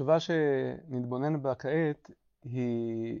[0.00, 2.10] התשובה שנתבונן בה כעת
[2.42, 3.20] היא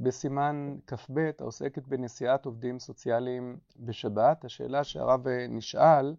[0.00, 4.44] בסימן כ"ב העוסקת בנסיעת עובדים סוציאליים בשבת.
[4.44, 6.14] השאלה שהרב נשאל,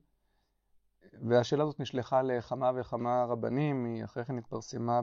[1.13, 5.01] והשאלה הזאת נשלחה לכמה וכמה רבנים, היא אחרי כן התפרסמה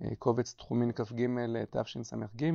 [0.00, 1.26] בקובץ תחומין כ"ג
[1.70, 2.52] תשס"ג,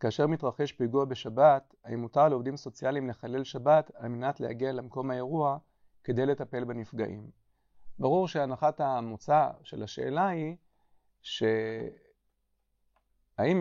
[0.00, 5.58] כאשר מתרחש פיגוע בשבת, האם מותר לעובדים סוציאליים לחלל שבת על מנת להגיע למקום האירוע
[6.04, 7.43] כדי לטפל בנפגעים?
[7.98, 10.56] ברור שהנחת המוצא של השאלה היא
[11.22, 11.52] שהאם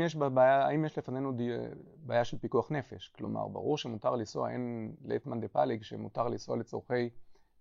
[0.01, 1.49] יש, בעיה, האם יש לפנינו די...
[1.97, 3.07] בעיה של פיקוח נפש?
[3.07, 7.09] כלומר, ברור שמותר לנסוע, אין ליטמן דה פליג שמותר לנסוע לצורכי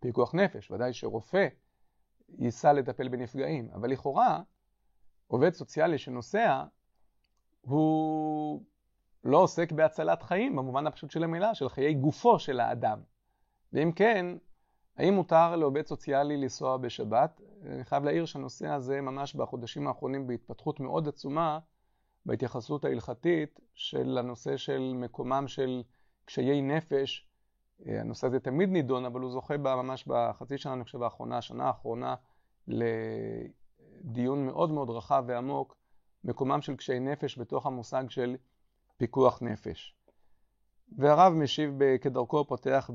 [0.00, 1.48] פיקוח נפש, ודאי שרופא
[2.38, 4.40] ייסע לטפל בנפגעים, אבל לכאורה
[5.26, 6.64] עובד סוציאלי שנוסע
[7.60, 8.62] הוא
[9.24, 13.00] לא עוסק בהצלת חיים במובן הפשוט של המילה, של חיי גופו של האדם.
[13.72, 14.26] ואם כן,
[14.96, 17.40] האם מותר לעובד סוציאלי לנסוע בשבת?
[17.66, 21.58] אני חייב להעיר שהנושא הזה ממש בחודשים האחרונים בהתפתחות מאוד עצומה
[22.26, 25.82] בהתייחסות ההלכתית של הנושא של מקומם של
[26.24, 27.28] קשיי נפש.
[27.86, 32.14] הנושא הזה תמיד נידון, אבל הוא זוכה ממש בחצי שנה, אני חושב, האחרונה, השנה האחרונה,
[32.68, 35.76] לדיון מאוד מאוד רחב ועמוק,
[36.24, 38.36] מקומם של קשיי נפש בתוך המושג של
[38.96, 39.96] פיקוח נפש.
[40.98, 42.90] והרב משיב כדרכו, פותח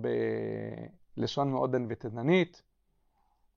[1.17, 2.61] בלשון מאוד ענוותננית,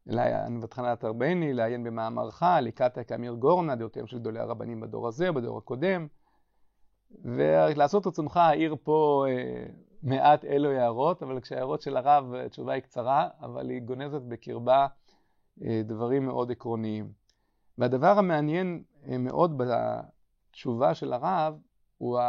[0.08, 6.06] ענוותחנת ארבני, לעיין במאמרך, ליקטה כאמיר גורנה, דעותיהם של גדולי הרבנים בדור הזה, בדור הקודם,
[7.24, 9.66] ולעשות רצונך העיר פה אה,
[10.02, 14.86] מעט אלו הערות, אבל כשההערות של הרב, התשובה היא קצרה, אבל היא גונזת בקרבה
[15.62, 17.12] אה, דברים מאוד עקרוניים.
[17.78, 21.58] והדבר המעניין אה, מאוד בתשובה של הרב,
[21.98, 22.20] הוא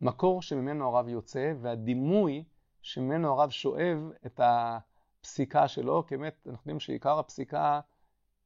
[0.00, 2.44] המקור שממנו הרב יוצא והדימוי
[2.82, 7.80] שממנו הרב שואב את הפסיקה שלו, כי באמת אנחנו יודעים שעיקר הפסיקה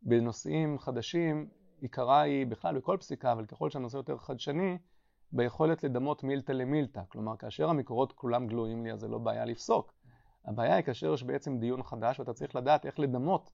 [0.02, 1.48] בנושאים חדשים,
[1.80, 4.78] עיקרה היא בכלל בכל פסיקה, אבל ככל שהנושא יותר חדשני,
[5.32, 7.00] ביכולת לדמות מילתא למילתא.
[7.08, 9.92] כלומר, כאשר המקורות כולם גלויים לי, אז זה לא בעיה לפסוק.
[10.44, 13.50] הבעיה היא כאשר יש בעצם דיון חדש, ואתה צריך לדעת איך לדמות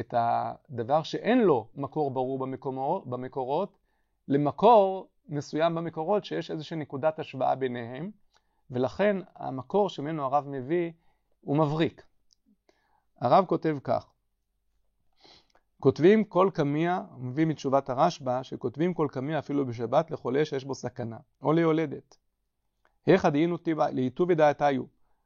[0.00, 3.78] את הדבר שאין לו מקור ברור במקורות, במקורות
[4.28, 8.10] למקור מסוים במקורות שיש איזושהי נקודת השוואה ביניהם,
[8.70, 10.92] ולכן המקור שממנו הרב מביא
[11.40, 12.06] הוא מבריק.
[13.20, 14.12] הרב כותב כך:
[15.80, 20.74] כותבים כל קמיע, הוא מביא מתשובת הרשב"א, שכותבים כל קמיע אפילו בשבת לחולה שיש בו
[20.74, 22.16] סכנה, או ליולדת.
[23.06, 23.56] היכא דהינו
[23.92, 24.82] לעיטובי דעתיו,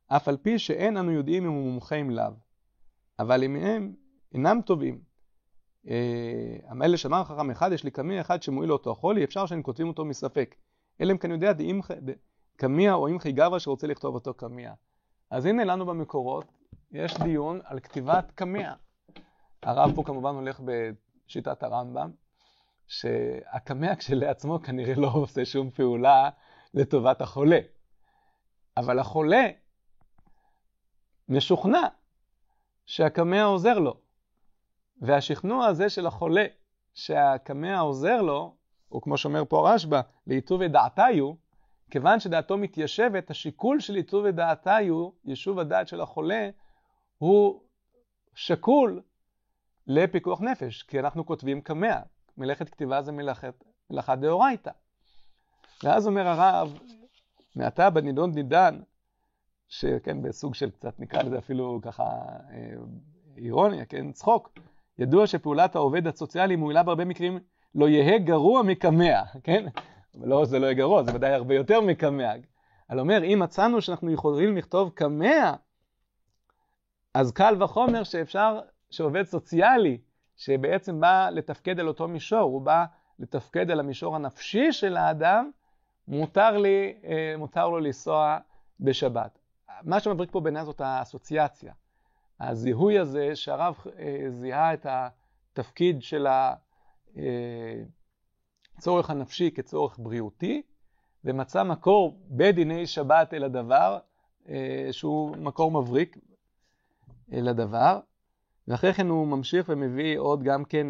[0.06, 2.32] אף על פי שאין אנו יודעים אם הוא מומחה אם לאו.
[3.19, 3.94] אבל אם הם
[4.32, 5.00] אינם טובים,
[6.66, 10.04] המלך שאמר חכם אחד, יש לי קמיע אחד שמועיל לאותו החולי, אפשר שאני כותבים אותו
[10.04, 10.54] מספק.
[11.00, 11.53] אלא אם כן יודע
[12.56, 14.72] קמיע או אימחי גברא שרוצה לכתוב אותו קמיע.
[15.30, 16.44] אז הנה לנו במקורות,
[16.90, 18.72] יש דיון על כתיבת קמיע.
[19.62, 22.10] הרב פה כמובן הולך בשיטת הרמב"ם,
[22.86, 26.30] שהקמע כשלעצמו כנראה לא עושה שום פעולה
[26.74, 27.58] לטובת החולה.
[28.76, 29.48] אבל החולה
[31.28, 31.88] משוכנע
[32.86, 34.00] שהקמע עוזר לו.
[35.00, 36.46] והשכנוע הזה של החולה,
[36.94, 38.54] שהקמע עוזר לו,
[38.92, 41.32] או כמו שאומר פה רשב"א, לעיטובי דעתיו,
[41.92, 46.50] כיוון שדעתו מתיישבת, השיקול של עיטובי דעתיו, יישוב הדעת של החולה,
[47.19, 47.60] הוא
[48.34, 49.03] שקול
[49.86, 51.97] לפיקוח נפש, כי אנחנו כותבים קמע.
[52.38, 54.70] מלאכת כתיבה זה מלאכת, מלאכה דאורייתא.
[55.84, 56.78] ואז אומר הרב,
[57.56, 58.80] מעתה בנידון נידן,
[59.69, 62.04] שכן, בסוג של קצת נקרא לזה אפילו ככה
[62.50, 62.74] אה,
[63.36, 64.59] אירוניה, כן, צחוק.
[64.98, 67.38] ידוע שפעולת העובד הסוציאלי מועילה בהרבה מקרים
[67.74, 69.66] לא יהא גרוע מקמע, כן?
[70.14, 72.32] לא, זה לא יהיה זה ודאי הרבה יותר מקמע.
[72.90, 75.52] אבל אומר, אם מצאנו שאנחנו יכולים לכתוב קמע,
[77.14, 79.98] אז קל וחומר שאפשר, שעובד סוציאלי,
[80.36, 82.84] שבעצם בא לתפקד על אותו מישור, הוא בא
[83.18, 85.50] לתפקד על המישור הנפשי של האדם,
[86.09, 88.38] מותר, לי, אה, מותר לו לנסוע
[88.80, 89.38] בשבת.
[89.82, 91.72] מה שמבריק פה בעיניי זאת האסוציאציה.
[92.41, 96.26] הזיהוי הזה שהרב אה, זיהה את התפקיד של
[98.82, 100.62] הצורך אה, הנפשי כצורך בריאותי,
[101.24, 103.98] ומצא מקור בדיני שבת אל הדבר,
[104.48, 106.18] אה, שהוא מקור מבריק
[107.32, 108.00] אל הדבר,
[108.68, 110.86] ואחרי כן הוא ממשיך ומביא עוד גם כן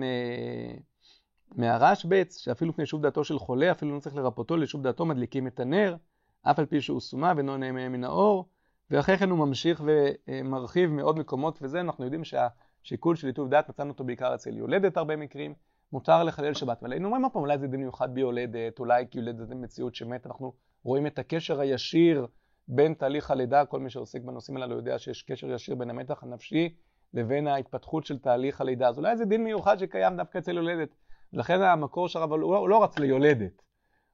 [1.55, 5.61] מהרשב"ץ, שאפילו פני יישוב דעתו של חולה, אפילו לא צריך לרפאותו, ליישוב דעתו מדליקים את
[5.61, 5.97] הנר,
[6.43, 8.49] אף על פי שהוא סומה ואינו נהנה מן האור,
[8.91, 13.91] ואחרי כן הוא ממשיך ומרחיב מעוד מקומות, וזה אנחנו יודעים שהשיקול של עיטוב דעת, מצאנו
[13.91, 15.55] אותו בעיקר אצל יולדת הרבה מקרים,
[15.93, 16.83] מותר לחלל שבת.
[16.83, 19.95] אבל היינו אומרים עוד פעם, אולי זה דין מיוחד ביולדת, אולי כי יולדת זה מציאות
[19.95, 20.53] שמת, אנחנו
[20.85, 22.27] רואים את הקשר הישיר
[22.69, 26.75] בין תהליך הלידה, כל מי שעוסק בנושאים הללו יודע שיש קשר ישיר בין המתח הנפשי
[27.15, 28.89] לבין ההתפתחות של תהליך הלידה.
[28.89, 30.89] אז אולי זה דין מיוחד שקיים דווקא אצל יולדת.
[31.33, 33.63] ולכן המקור של הרב, הוא לא רץ ליולדת.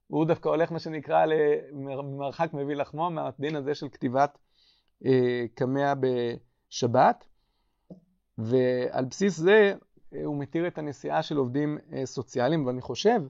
[0.06, 4.38] הוא דווקא הולך, מה שנקרא, למרחק מביא לחמו, מהדין הזה של כתיבת
[5.06, 5.44] אה,
[6.00, 7.24] בשבת.
[8.38, 9.74] ועל בסיס זה
[10.24, 13.20] הוא מתיר את הנסיעה של עובדים אה, סוציאליים, ואני חושב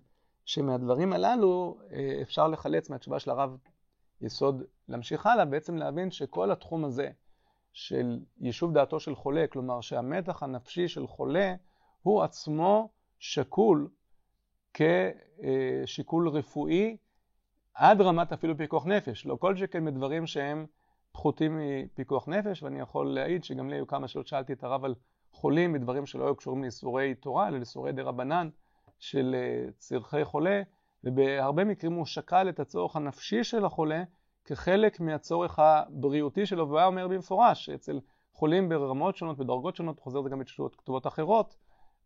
[0.45, 3.57] שמהדברים הללו אה, אפשר לחלץ מהתשובה של הרב
[4.21, 7.11] יסוד להמשיך הלאה, בעצם להבין שכל התחום הזה
[7.73, 11.55] של יישוב דעתו של חולה, כלומר שהמתח הנפשי של חולה
[12.03, 12.89] הוא עצמו
[13.19, 13.89] שקול
[14.75, 16.97] כשיקול רפואי
[17.75, 20.67] עד רמת אפילו פיקוח נפש, לא כל שכן מדברים שהם
[21.13, 24.95] פחותים מפיקוח נפש, ואני יכול להעיד שגם לי היו כמה שאלות שאלתי את הרב על
[25.33, 28.49] חולים בדברים שלא היו קשורים לאיסורי תורה, אלא לאיסורי דה רבנן
[28.99, 30.63] של אה, צרכי חולה,
[31.05, 34.03] ובהרבה מקרים הוא שקל את הצורך הנפשי של החולה
[34.45, 38.01] כחלק מהצורך הבריאותי שלו, והוא היה אומר במפורש שאצל
[38.33, 41.57] חולים ברמות שונות, בדרגות שונות, חוזר זה גם בתשובות כתובות אחרות,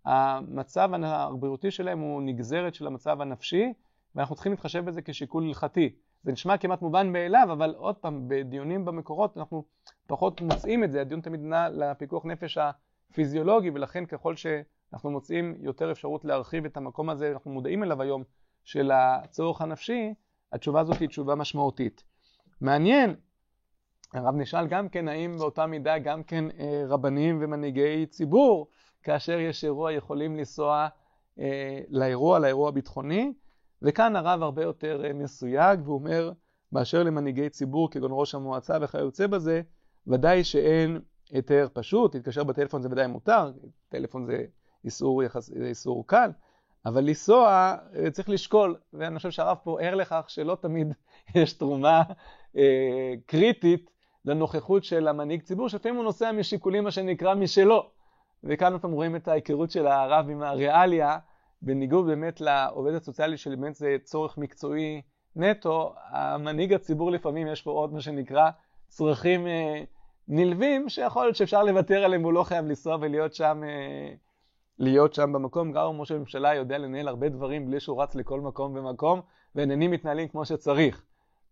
[0.05, 3.73] המצב הבריאותי שלהם הוא נגזרת של המצב הנפשי,
[4.15, 5.95] ואנחנו צריכים להתחשב בזה כשיקול הלכתי.
[6.23, 9.65] זה נשמע כמעט מובן מאליו, אבל עוד פעם, בדיונים במקורות אנחנו
[10.07, 12.59] פחות מוצאים את זה, הדיון תמיד נע לפיקוח נפש
[13.13, 18.23] הפיזיולוגי, ולכן ככל שאנחנו מוצאים יותר אפשרות להרחיב את המקום הזה, אנחנו מודעים אליו היום,
[18.65, 20.15] של הצורך הנפשי,
[20.53, 22.05] התשובה הזאת היא תשובה משמעותית.
[22.61, 23.15] מעניין,
[24.15, 28.69] הרב נשאל גם כן, האם באותה מידה גם כן אה, רבנים ומנהיגי ציבור,
[29.03, 30.89] כאשר יש אירוע, יכולים לנסוע
[31.39, 33.33] אה, לאירוע, לאירוע הביטחוני,
[33.83, 36.33] וכאן הרב הרבה יותר אה, מסויג, והוא אומר,
[36.73, 39.63] באשר למנהיגי ציבור כגון ראש המועצה וכיוצא בזה,
[40.07, 41.01] ודאי שאין
[41.33, 43.51] היתר פשוט, להתקשר בטלפון זה ודאי מותר,
[43.89, 44.45] טלפון זה
[44.85, 46.31] איסור, יחס, איסור קל,
[46.87, 50.93] אבל לנסוע אה, צריך לשקול, ואני חושב שהרב פה ער לכך שלא תמיד
[51.35, 52.03] יש תרומה
[52.57, 53.91] אה, קריטית
[54.25, 57.91] לנוכחות של המנהיג ציבור, שלפעמים הוא נוסע משיקולים מה שנקרא משלו.
[58.45, 61.19] וכאן אתם רואים את ההיכרות של הרב עם הריאליה,
[61.63, 65.03] בניגוד באמת לעובד הסוציאלי שבאמת זה צורך מקצועי
[65.37, 68.51] נטו, המנהיג הציבור לפעמים יש פה עוד מה שנקרא
[68.89, 69.83] צרכים אה,
[70.35, 74.15] נלווים, שיכול להיות שאפשר לוותר עליהם, הוא לא חייב לנסוע ולהיות שם, אה,
[74.79, 75.73] להיות שם במקום.
[75.73, 79.21] גם ראש הממשלה יודע לנהל הרבה דברים בלי שהוא רץ לכל מקום ומקום,
[79.55, 81.03] ועניינים מתנהלים כמו שצריך.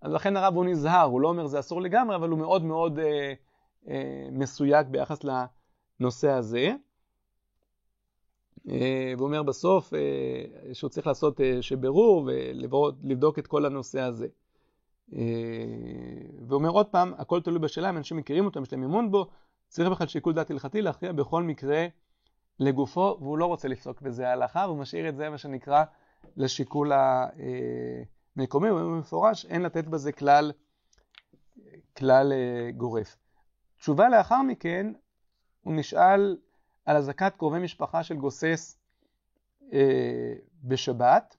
[0.00, 2.98] אז לכן הרב הוא נזהר, הוא לא אומר זה אסור לגמרי, אבל הוא מאוד מאוד
[2.98, 3.32] אה,
[3.88, 5.20] אה, מסויג ביחס
[6.00, 6.72] לנושא הזה.
[8.68, 10.00] אה, והוא אומר בסוף אה,
[10.74, 14.26] שהוא צריך לעשות אה, שבירור ולבדוק את כל הנושא הזה.
[15.12, 19.26] והוא אומר עוד פעם, הכל תלוי בשאלה אם אנשים מכירים אותו, יש להם אמון בו,
[19.68, 21.86] צריך בכלל שיקול דעת הלכתי להכריע בכל מקרה
[22.58, 25.84] לגופו, והוא לא רוצה לפסוק בזה ההלכה, והוא משאיר את זה, מה שנקרא,
[26.36, 26.92] לשיקול
[28.36, 30.52] המקומי, הוא אומר במפורש, אין לתת בזה כלל,
[31.96, 32.32] כלל
[32.76, 33.16] גורף.
[33.78, 34.92] תשובה לאחר מכן,
[35.60, 36.36] הוא נשאל
[36.84, 38.78] על אזעקת קרובי משפחה של גוסס
[39.72, 40.34] אה,
[40.64, 41.36] בשבת,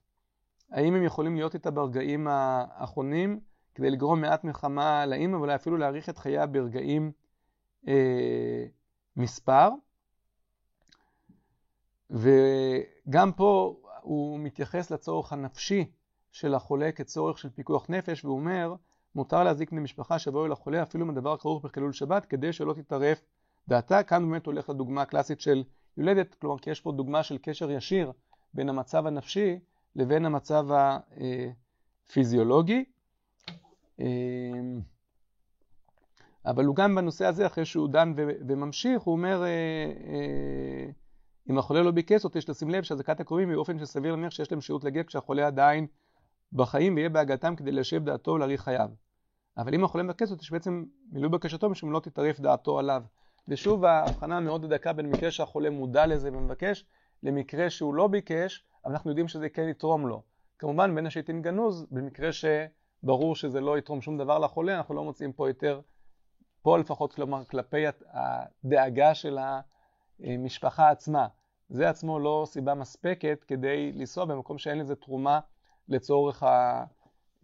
[0.70, 3.40] האם הם יכולים להיות איתה ברגעים האחרונים
[3.74, 7.12] כדי לגרום מעט מלחמה לאימא ואולי אפילו להאריך את חייה ברגעים
[7.88, 8.64] אה,
[9.16, 9.68] מספר.
[12.10, 15.84] וגם פה הוא מתייחס לצורך הנפשי
[16.32, 18.74] של החולה כצורך של פיקוח נפש, והוא אומר,
[19.14, 23.24] מותר להזיק בני משפחה שיבואו לחולה אפילו אם הדבר כרוך בחילול שבת, כדי שלא תתערף
[23.68, 24.02] דעתה.
[24.02, 25.64] כאן באמת הולך לדוגמה הקלאסית של
[25.96, 28.12] יולדת, כלומר כי יש פה דוגמה של קשר ישיר
[28.54, 29.58] בין המצב הנפשי
[29.96, 30.66] לבין המצב
[32.08, 32.84] הפיזיולוגי.
[33.98, 34.80] אמ,
[36.46, 40.90] אבל הוא גם בנושא הזה, אחרי שהוא דן וממשיך, הוא אומר, אה, אה,
[41.50, 44.52] אם החולה לא ביקש אותי, יש לשים לב שאזעקת הקרובים היא באופן שסביר להניח שיש
[44.52, 45.86] להם שהות לגט כשהחולה עדיין
[46.52, 48.88] בחיים ויהיה בהגעתם כדי ליישב דעתו ולהאריך חייו.
[49.56, 53.02] אבל אם החולה מבקש אותי, שבעצם מילוי בקשתו משום לא תטרף דעתו עליו.
[53.48, 56.86] ושוב ההבחנה המאוד דקה בין מקרה שהחולה מודע לזה ומבקש,
[57.22, 60.22] למקרה שהוא לא ביקש, אבל אנחנו יודעים שזה כן יתרום לו.
[60.58, 62.32] כמובן בין השיטין גנוז, במקרה
[63.02, 65.80] שברור שזה לא יתרום שום דבר לחולה, אנחנו לא מוצאים פה יותר,
[66.62, 69.38] פה לפחות, כלומר, כלפי הדאגה של
[70.20, 71.26] המשפחה עצמה.
[71.68, 75.40] זה עצמו לא סיבה מספקת כדי לנסוע במקום שאין לזה תרומה
[75.88, 76.84] לצורך, ה,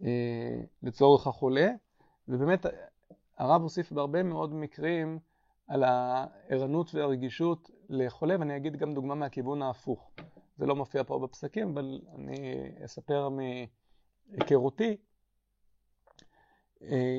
[0.03, 1.69] אה, לצורך החולה.
[2.27, 2.65] ובאמת
[3.37, 5.19] הרב הוסיף בהרבה מאוד מקרים
[5.67, 10.11] על הערנות והרגישות לחולה, ואני אגיד גם דוגמה מהכיוון ההפוך.
[10.57, 14.97] זה לא מופיע פה בפסקים, אבל אני אספר מהיכרותי.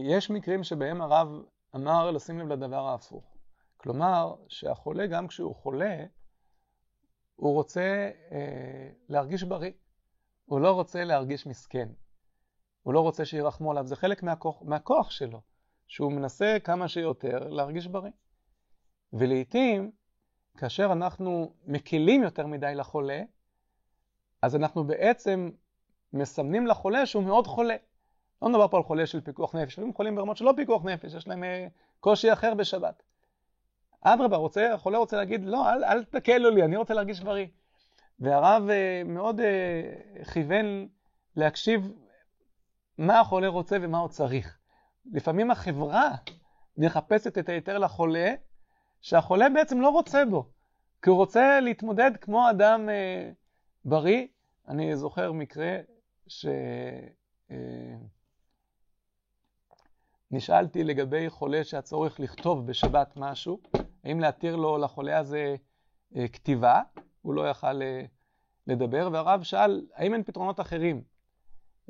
[0.05, 1.29] יש מקרים שבהם הרב
[1.76, 3.37] אמר לשים לב לדבר ההפוך.
[3.76, 6.05] כלומר, שהחולה, גם כשהוא חולה,
[7.37, 9.71] הוא רוצה אה, להרגיש בריא.
[10.45, 11.88] הוא לא רוצה להרגיש מסכן.
[12.83, 13.87] הוא לא רוצה שירחמו עליו.
[13.87, 15.40] זה חלק מהכוח, מהכוח שלו,
[15.88, 18.11] שהוא מנסה כמה שיותר להרגיש בריא.
[19.12, 19.90] ולעיתים
[20.57, 23.23] כאשר אנחנו מקלים יותר מדי לחולה,
[24.43, 25.50] אז אנחנו בעצם
[26.12, 27.76] מסמנים לחולה שהוא מאוד חולה.
[28.42, 31.28] לא מדבר פה על חולה של פיקוח נפש, לפעמים חולים ברמות שלא פיקוח נפש, יש
[31.28, 31.66] להם אה,
[32.00, 33.02] קושי אחר בשבת.
[34.00, 34.37] אדרבה,
[34.75, 37.47] החולה רוצה להגיד, לא, אל, אל תקלו לי, אני רוצה להרגיש בריא.
[38.20, 40.88] והרב uh, מאוד uh, כיוון
[41.37, 41.92] להקשיב
[42.99, 44.59] מה החולה רוצה ומה הוא צריך.
[45.12, 46.11] לפעמים החברה
[46.76, 48.35] מחפשת את ההיתר לחולה,
[49.00, 50.50] שהחולה בעצם לא רוצה בו,
[51.02, 53.35] כי הוא רוצה להתמודד כמו אדם uh,
[53.85, 54.26] בריא.
[54.68, 55.76] אני זוכר מקרה
[56.28, 56.47] ש...
[57.49, 57.52] Uh,
[60.30, 63.60] נשאלתי לגבי חולה שהצורך לכתוב בשבת משהו,
[64.04, 65.56] האם להתיר לו, לחולה הזה,
[66.16, 66.80] אה, כתיבה,
[67.22, 68.04] הוא לא יכל אה,
[68.66, 71.02] לדבר, והרב שאל, האם אין פתרונות אחרים?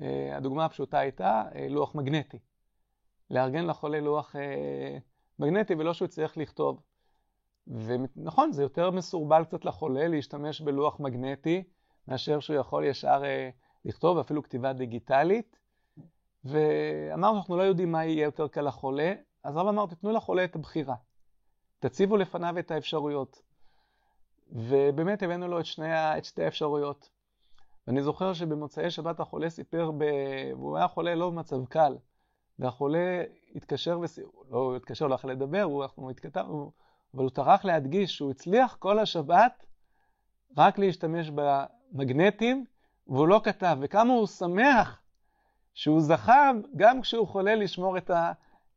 [0.03, 2.39] אה, הדוגמה הפשוטה הייתה לוח מגנטי.
[3.31, 4.35] לארגן לחולה לוח
[5.39, 6.81] מגנטי ולא שהוא צריך לכתוב.
[7.67, 11.63] ונכון, זה יותר מסורבל קצת לחולה להשתמש בלוח מגנטי,
[12.09, 13.23] מאשר שהוא יכול ישר
[13.85, 15.60] לכתוב, אפילו כתיבה דיגיטלית.
[16.45, 19.13] ואמרנו, אנחנו לא יודעים מה יהיה יותר קל לחולה,
[19.45, 20.95] אז הרב אמר, תתנו לחולה את הבחירה.
[21.79, 23.43] תציבו לפניו את האפשרויות.
[24.53, 27.09] ובאמת הבאנו לו את, שני, את שתי האפשרויות.
[27.87, 30.05] ואני זוכר שבמוצאי שבת החולה סיפר, ב...
[30.53, 31.97] והוא היה חולה לא במצב קל,
[32.59, 34.19] והחולה התקשר, וס...
[34.51, 36.73] לא התקשר, לא יכול לדבר, הוא, אנחנו התכתבנו,
[37.15, 39.67] אבל הוא טרח להדגיש שהוא הצליח כל השבת
[40.57, 42.65] רק להשתמש במגנטים,
[43.07, 45.00] והוא לא כתב, וכמה הוא שמח
[45.75, 48.11] שהוא זכה גם כשהוא חולה לשמור את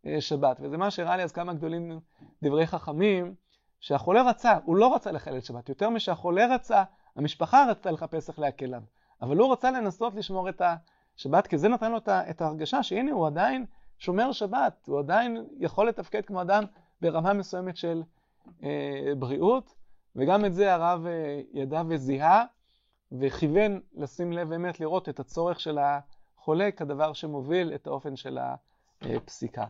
[0.06, 0.58] השבת.
[0.62, 2.00] וזה מה שהראה לי אז כמה גדולים
[2.44, 3.36] דברי חכמים,
[3.80, 5.70] שהחולה רצה, הוא לא רצה לחלל שבת.
[5.70, 6.84] יותר משהחולה רצה,
[7.16, 8.82] המשפחה רצתה לחפש איך להקל עליו.
[9.22, 10.62] אבל הוא רצה לנסות לשמור את
[11.16, 13.66] השבת, כי זה נתן לו את ההרגשה שהנה הוא עדיין
[13.98, 16.64] שומר שבת, הוא עדיין יכול לתפקד כמו אדם
[17.02, 18.04] ברמה מסוימת של
[18.64, 19.76] אה, בריאות,
[20.16, 22.46] וגם את זה הרב אה, ידע וזיהה,
[23.12, 26.00] וכיוון לשים לב באמת לראות את הצורך של ה...
[26.44, 28.38] חולה כדבר שמוביל את האופן של
[29.02, 29.66] הפסיקה.